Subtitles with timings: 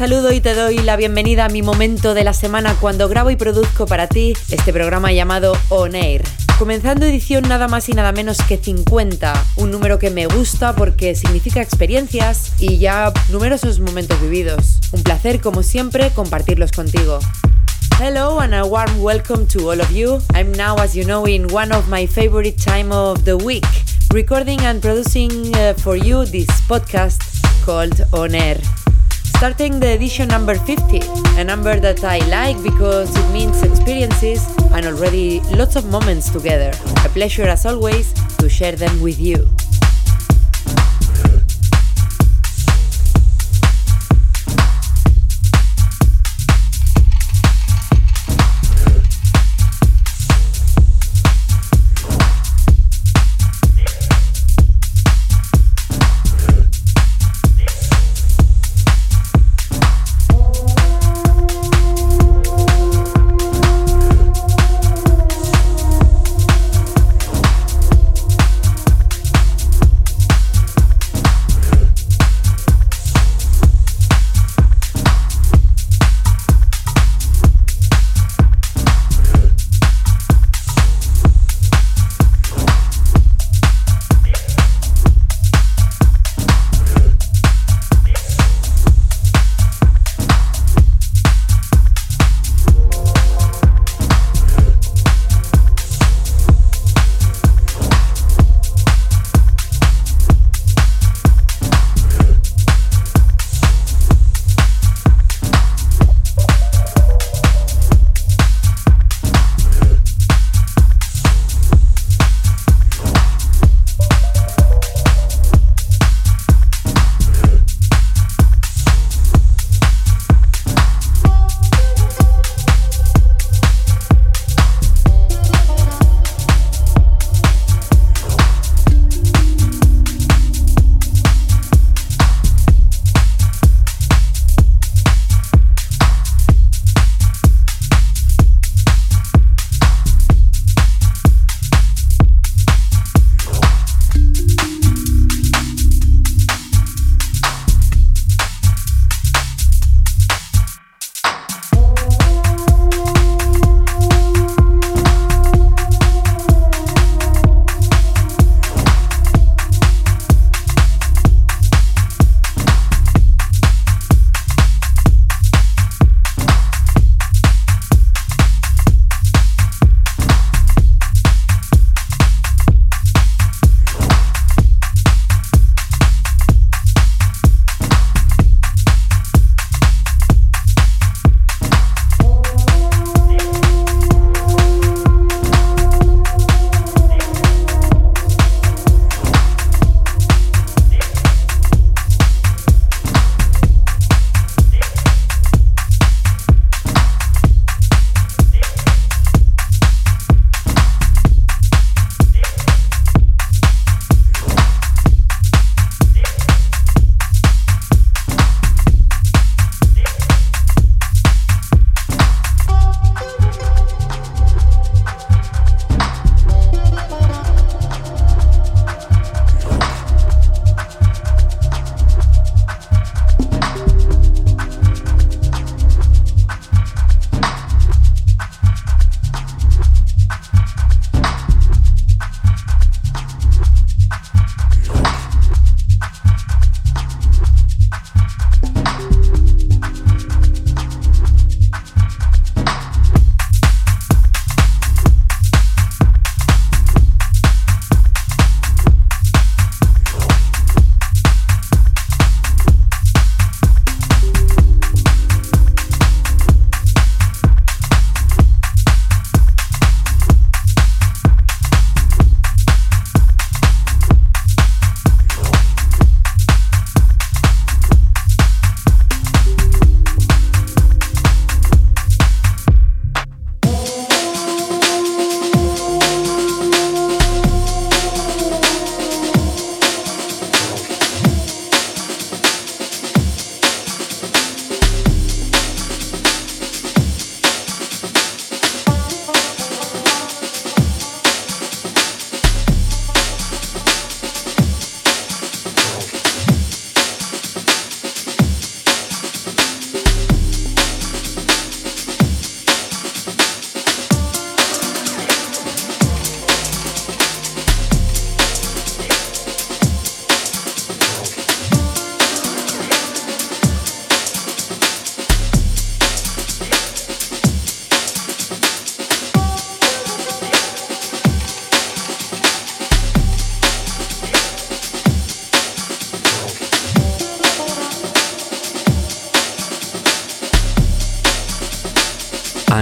[0.00, 3.36] Saludo y te doy la bienvenida a mi momento de la semana cuando grabo y
[3.36, 6.22] produzco para ti este programa llamado On Air.
[6.58, 11.14] Comenzando edición nada más y nada menos que 50, un número que me gusta porque
[11.14, 14.78] significa experiencias y ya numerosos momentos vividos.
[14.92, 17.18] Un placer, como siempre, compartirlos contigo.
[18.00, 20.18] Hello and a warm welcome to all of you.
[20.32, 23.68] I'm now, as you know, in one of my favorite time of the week,
[24.14, 27.20] recording and producing uh, for you this podcast
[27.66, 28.56] called On Air
[29.40, 31.00] starting the edition number 50,
[31.40, 36.72] a number that I like because it means experiences and already lots of moments together.
[37.06, 39.48] A pleasure as always to share them with you.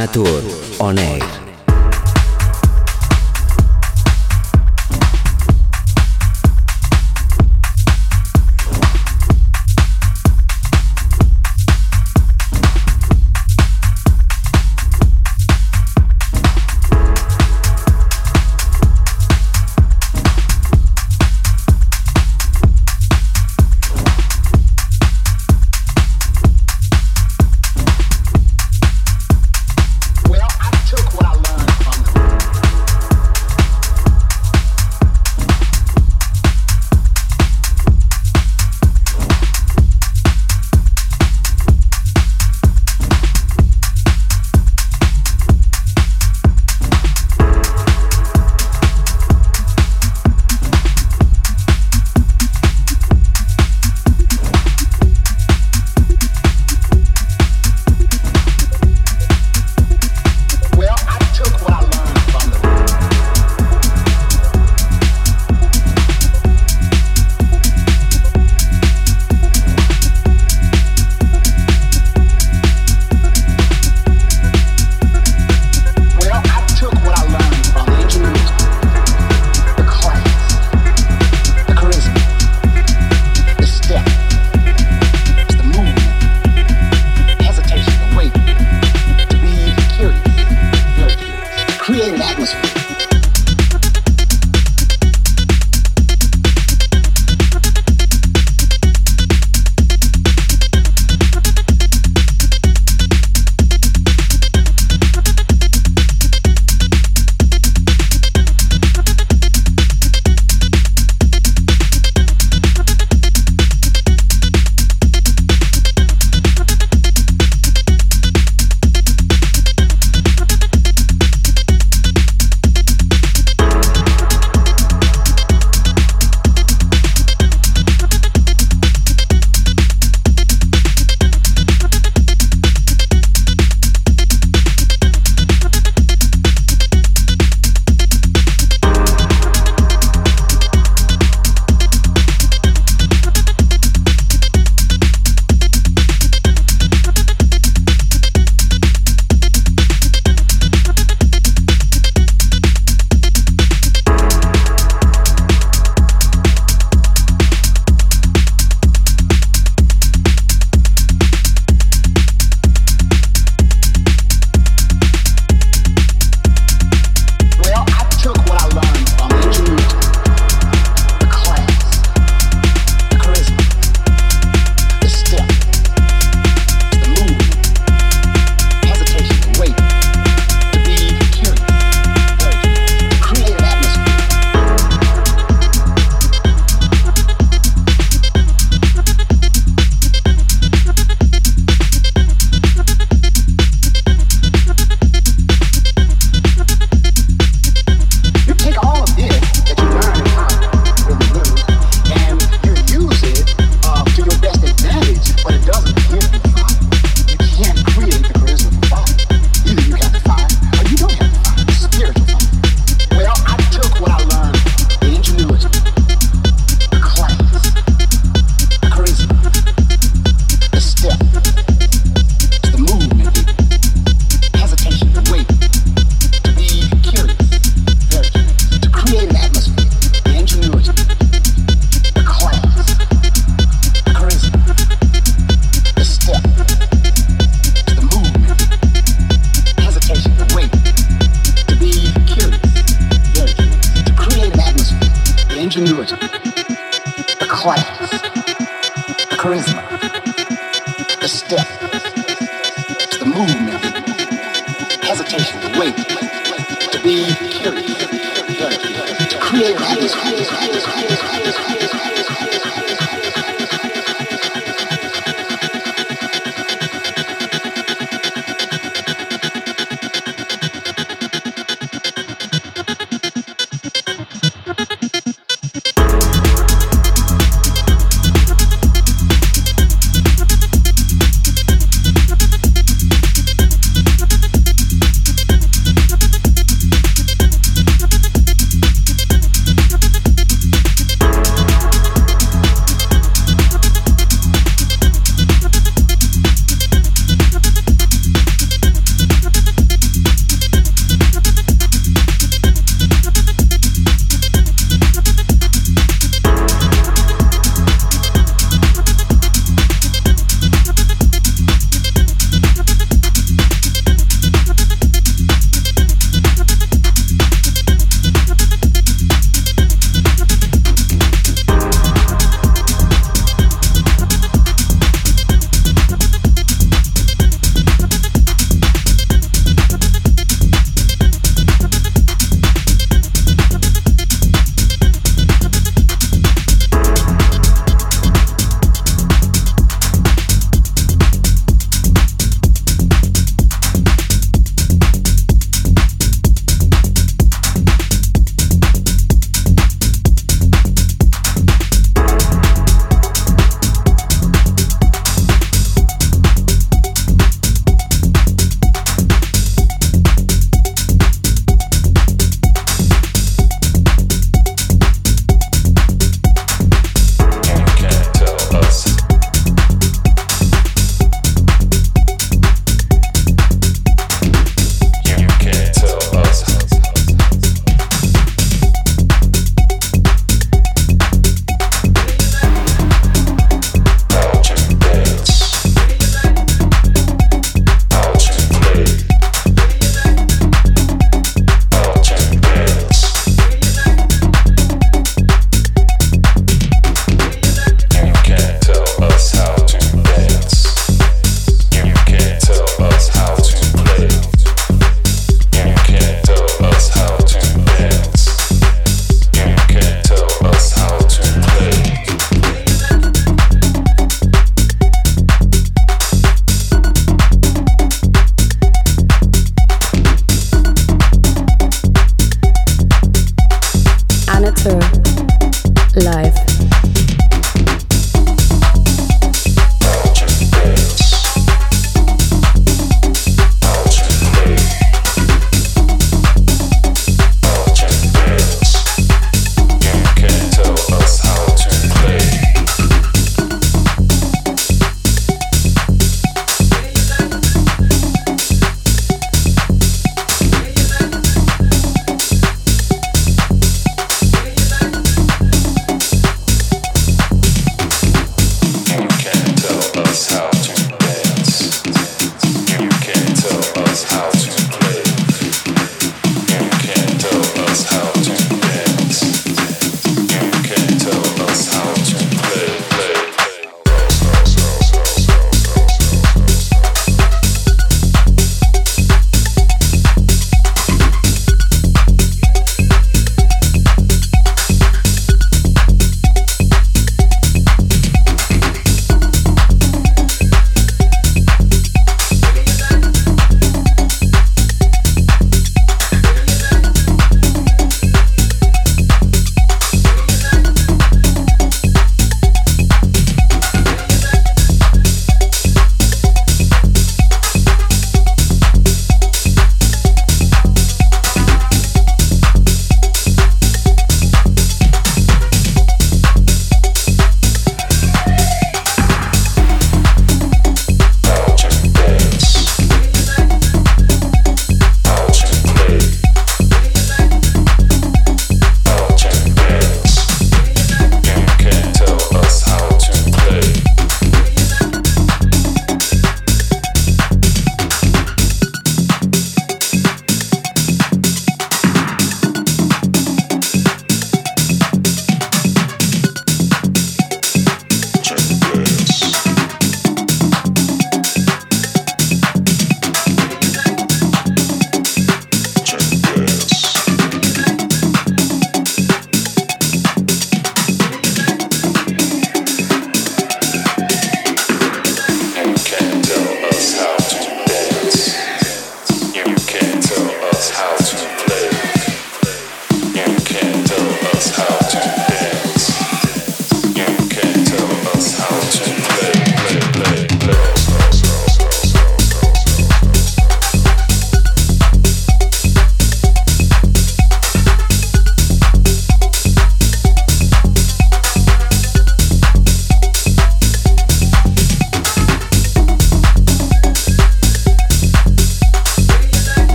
[0.00, 0.39] Natur.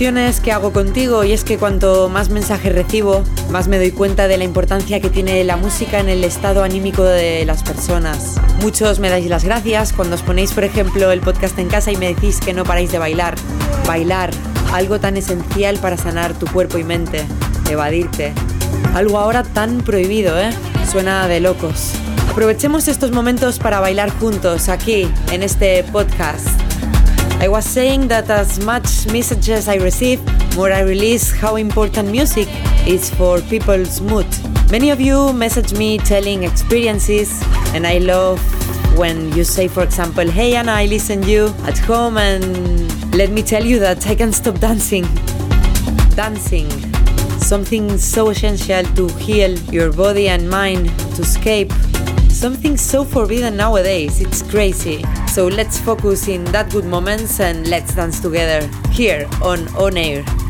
[0.00, 4.28] Reflexiones que hago contigo y es que cuanto más mensajes recibo, más me doy cuenta
[4.28, 8.36] de la importancia que tiene la música en el estado anímico de las personas.
[8.62, 11.98] Muchos me dais las gracias cuando os ponéis, por ejemplo, el podcast en casa y
[11.98, 13.34] me decís que no paráis de bailar.
[13.86, 14.30] Bailar,
[14.72, 17.26] algo tan esencial para sanar tu cuerpo y mente,
[17.68, 18.32] evadirte.
[18.94, 20.48] Algo ahora tan prohibido, ¿eh?
[20.90, 21.92] Suena de locos.
[22.30, 26.59] Aprovechemos estos momentos para bailar juntos aquí en este podcast.
[27.42, 30.20] I was saying that as much messages I receive,
[30.56, 32.48] more I release how important music
[32.86, 34.26] is for people's mood.
[34.70, 37.42] Many of you message me telling experiences,
[37.74, 38.38] and I love
[38.98, 43.42] when you say, for example, Hey Anna, I listen you at home, and let me
[43.42, 45.08] tell you that I can stop dancing.
[46.14, 46.68] Dancing,
[47.40, 51.72] something so essential to heal your body and mind, to escape
[52.40, 54.22] something so forbidden nowadays.
[54.22, 55.04] It's crazy.
[55.28, 60.49] So let's focus in that good moments and let's dance together here on On Air.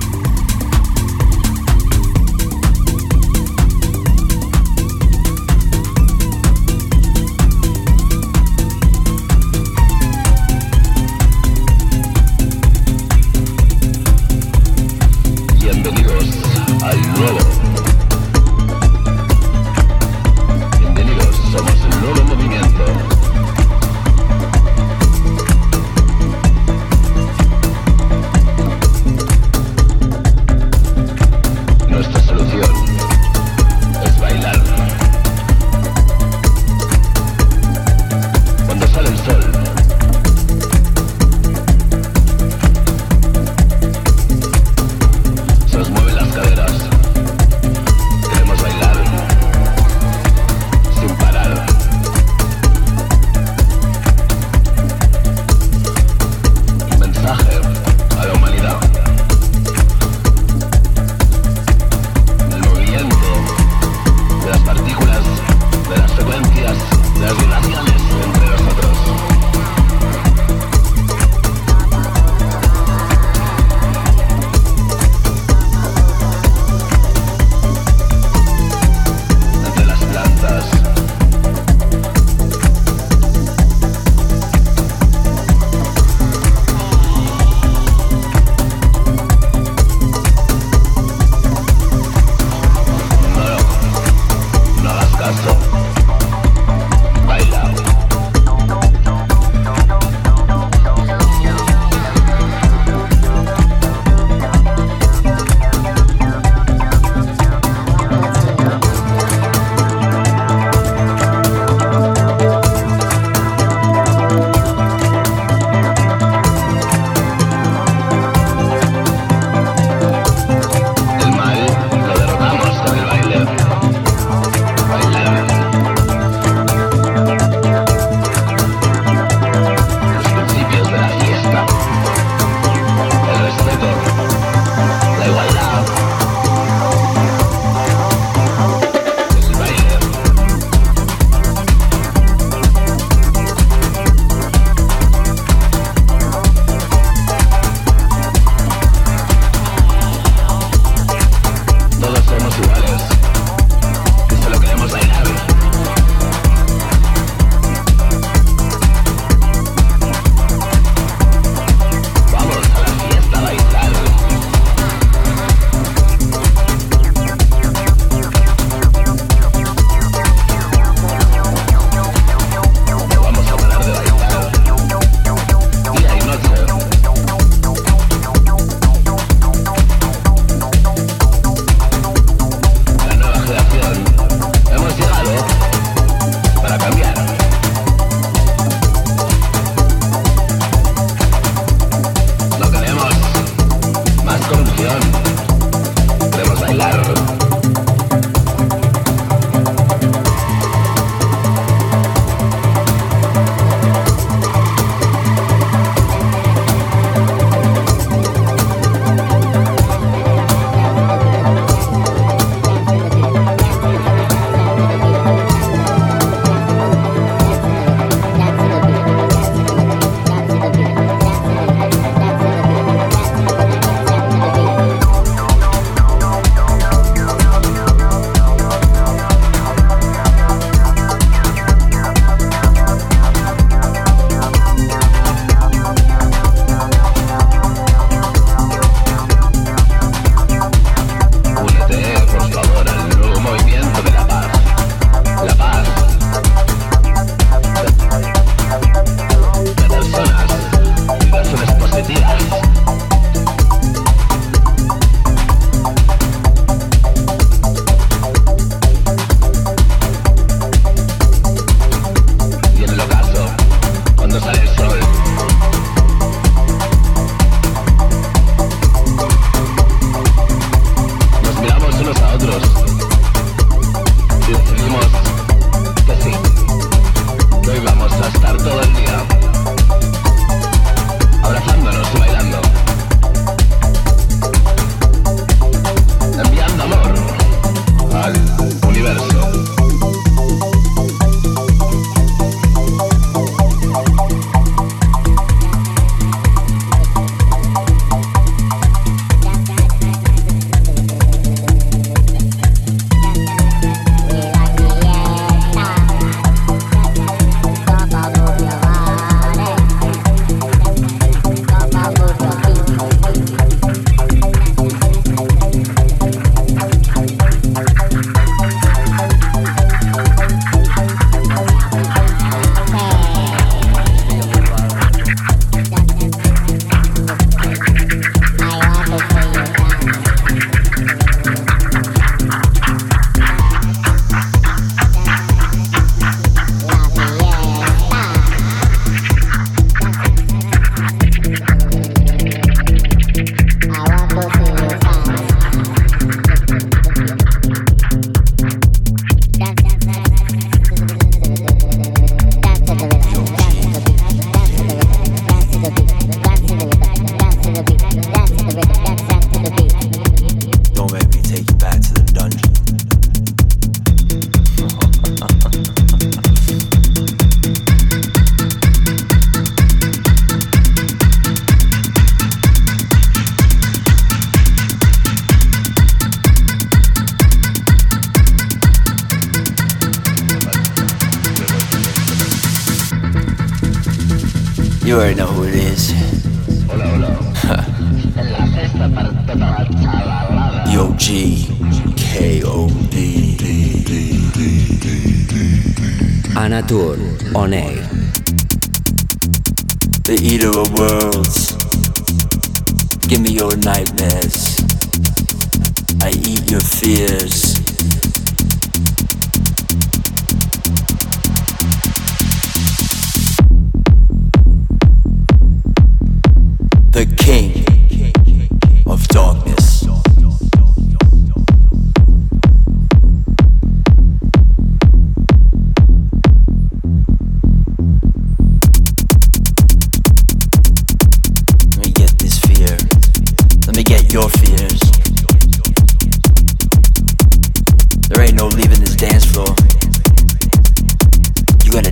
[385.21, 385.60] sure, know.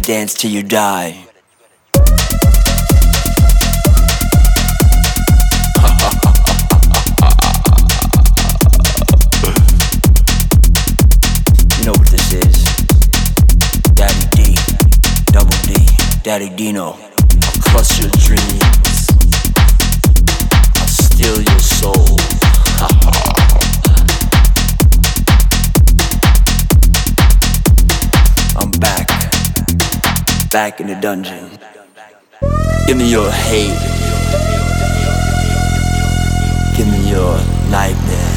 [0.09, 1.09] dance till you die.
[1.09, 1.15] you
[11.85, 12.65] know what this is.
[13.93, 14.57] Daddy D,
[15.27, 15.87] Double D,
[16.23, 16.87] Daddy Dino.
[16.87, 16.97] I'll
[17.69, 19.09] crush your dreams.
[20.79, 22.38] I'll steal your soul.
[30.51, 31.51] back in the dungeon.
[32.87, 33.79] Give me your hate.
[36.77, 37.37] Give me your
[37.71, 38.28] nightmare.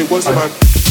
[0.00, 0.89] it was.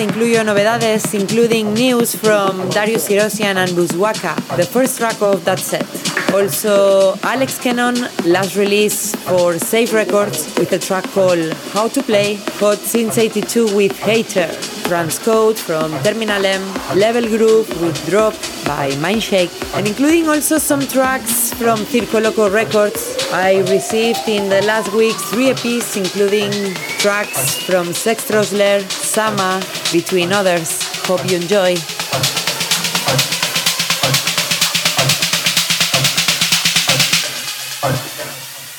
[0.00, 5.84] Incluyo novedades, including news from Darius Syrossian and Buzwaka, the first track of that set.
[6.32, 12.36] Also, Alex Kennon, last release for Safe Records with a track called How to Play,
[12.60, 14.48] Hot Since 82 with Hater,
[14.88, 16.62] Transcode from Terminal M,
[16.96, 18.32] Level Group with Drop
[18.64, 23.16] by Mindshake, and including also some tracks from Circo Loco Records.
[23.32, 26.52] I received in the last week three EPs, including
[26.98, 28.80] tracks from Seth Troxler,
[29.10, 30.86] Sama, between others.
[31.04, 31.74] Hope you enjoy.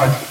[0.01, 0.30] Best.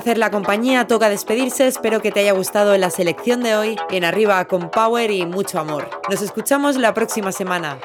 [0.00, 4.04] Placer la compañía, toca despedirse, espero que te haya gustado la selección de hoy, en
[4.04, 5.90] arriba con power y mucho amor.
[6.08, 7.78] Nos escuchamos la próxima semana.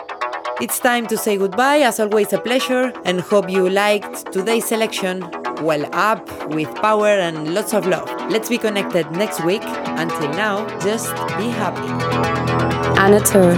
[0.61, 5.29] It's time to say goodbye, as always a pleasure, and hope you liked today's selection.
[5.61, 8.09] Well up, with power and lots of love.
[8.29, 9.63] Let's be connected next week.
[9.97, 11.89] Until now, just be happy.
[12.97, 13.55] Anna Tour.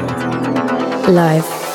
[1.14, 1.67] Live.